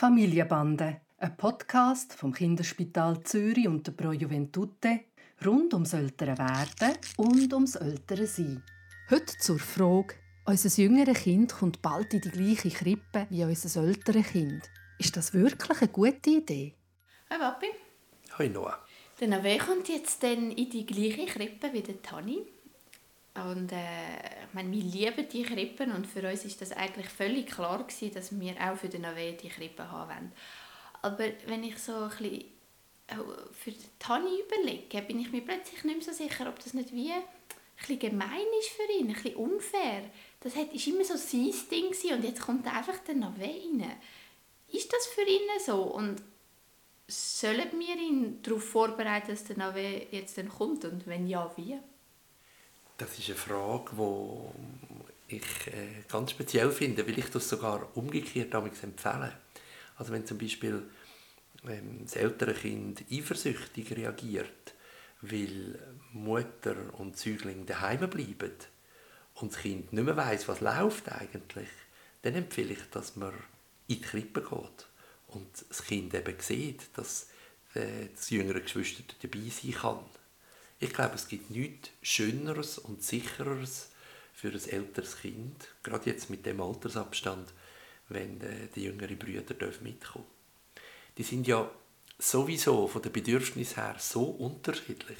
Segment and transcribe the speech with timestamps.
[0.00, 5.00] Familienbande, ein Podcast vom Kinderspital Zürich und der Pro Juventute
[5.44, 8.62] rund ums ältere Werden und ums ältere Sein.
[9.10, 10.14] Heute zur Frage,
[10.46, 14.62] unser jüngeres Kind kommt bald in die gleiche Krippe wie unser älteres Kind.
[14.98, 16.72] Ist das wirklich eine gute Idee?
[17.28, 17.66] Hi Papi.
[18.38, 18.78] Hi Noah.
[19.20, 22.46] Der Nave kommt jetzt dann in die gleiche Krippe wie der Tani.
[23.44, 27.46] Und äh, ich meine, wir lieben die Krippen und für uns ist das eigentlich völlig
[27.46, 30.32] klar gewesen, dass wir auch für den Nave die Krippe haben wollen.
[31.02, 32.44] Aber wenn ich so ein bisschen
[33.52, 37.12] für Tani überlege, bin ich mir plötzlich nicht mehr so sicher, ob das nicht wie
[37.12, 40.02] ein gemein ist für ihn, ein bisschen unfair.
[40.40, 43.84] Das war immer so sein Ding und jetzt kommt einfach der Nave rein.
[44.72, 45.82] Ist das für ihn so?
[45.82, 46.22] Und
[47.08, 51.78] sollen wir ihn darauf vorbereiten, dass der Nave jetzt dann kommt und wenn ja, wie?
[53.00, 53.92] Das ist eine Frage,
[55.30, 59.32] die ich äh, ganz speziell finde, weil ich das sogar umgekehrt empfehle.
[59.96, 60.82] Also wenn zum Beispiel
[61.66, 64.74] ähm, das ältere Kind eifersüchtig reagiert,
[65.22, 65.78] weil
[66.12, 68.52] Mutter und Säugling daheim bleiben
[69.36, 71.70] und das Kind nicht mehr weiß, was läuft eigentlich,
[72.20, 73.32] dann empfehle ich, dass man
[73.88, 74.88] in die Krippe geht
[75.28, 77.28] und das Kind eben sieht, dass
[77.72, 80.19] äh, das jüngere Geschwister dabei sein kann.
[80.82, 83.90] Ich glaube, es gibt nichts Schöneres und Sichereres
[84.32, 87.52] für ein älteres Kind, gerade jetzt mit dem Altersabstand,
[88.08, 90.24] wenn äh, die jüngeren Brüder mitkommen
[91.18, 91.70] Die sind ja
[92.18, 95.18] sowieso von den Bedürfnissen her so unterschiedlich,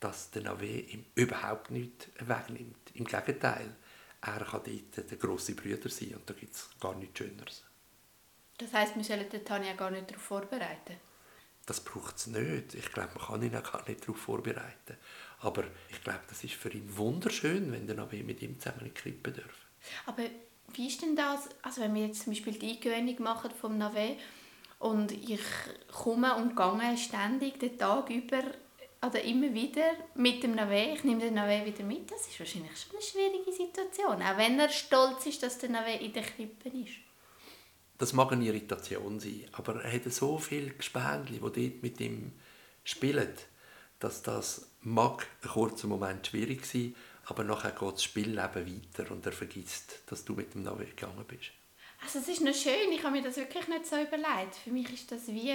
[0.00, 2.90] dass der Nave ihm überhaupt nichts wegnimmt.
[2.94, 3.76] Im Gegenteil,
[4.20, 7.64] er kann dort der grosse Brüder sein und da gibt es gar nichts Schöneres.
[8.58, 10.96] Das heisst, wir sollen Tanja gar nicht darauf vorbereiten?
[11.66, 12.74] Das braucht es nicht.
[12.74, 14.96] Ich glaube, man kann ihn auch gar nicht darauf vorbereiten.
[15.40, 18.86] Aber ich glaube, das ist für ihn wunderschön, wenn er noch mit ihm zusammen in
[18.86, 19.66] die Krippe darf.
[20.06, 20.22] Aber
[20.74, 24.16] wie ist denn das, also wenn wir jetzt zum Beispiel die Eingewöhnung machen vom Nave
[24.78, 25.40] und ich
[25.90, 28.42] komme und gehe ständig den Tag über
[29.04, 32.70] oder immer wieder mit dem Nave, ich nehme den Nave wieder mit, das ist wahrscheinlich
[32.80, 36.68] schon eine schwierige Situation, auch wenn er stolz ist, dass der Nave in der Krippe
[36.68, 37.11] ist.
[37.98, 42.32] Das mag eine Irritation sein, aber er hat so viele Gespänli, die dort mit ihm
[42.84, 43.32] spielen,
[44.00, 46.94] dass das mag einen kurzen Moment schwierig sein,
[47.26, 51.24] aber nachher geht das Spielleben weiter und er vergisst, dass du mit dem Navi gegangen
[51.26, 51.52] bist.
[52.02, 54.56] Also es ist noch schön, ich habe mir das wirklich nicht so überlegt.
[54.64, 55.54] Für mich ist das wie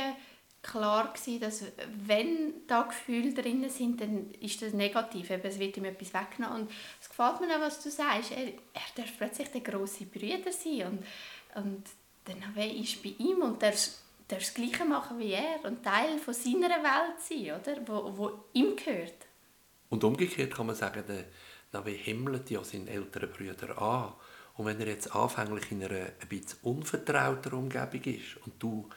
[0.63, 1.63] klar gewesen, dass
[2.05, 5.29] wenn da Gefühle drin sind, dann ist das negativ.
[5.29, 6.61] Es wird ihm etwas weggenommen.
[6.61, 6.71] Und
[7.01, 8.31] es gefällt mir auch, was du sagst.
[8.31, 11.03] Er, er darf plötzlich der große Brüder sein
[11.55, 11.83] und, und
[12.27, 13.89] der Nave ist bei ihm und darf,
[14.27, 17.87] darf das Gleiche machen wie er und Teil von seiner Welt sein, oder?
[17.87, 19.25] Wo, wo ihm gehört.
[19.89, 21.25] Und umgekehrt kann man sagen, der
[21.71, 24.13] Nave himmelt ja seinen älteren Brüder an.
[24.55, 28.89] Und wenn er jetzt anfänglich in einer ein bisschen unvertrauter Umgebung ist und du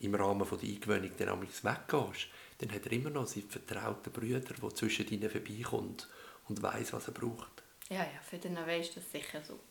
[0.00, 2.28] im Rahmen der Eingewöhnung dann weggehst,
[2.58, 6.08] dann hat er immer noch seinen vertrauten Brüder, der zwischen ihnen vorbeikommt
[6.48, 7.62] und weiß, was er braucht.
[7.88, 9.67] Ja, ja, für den Nave ist das sicher super.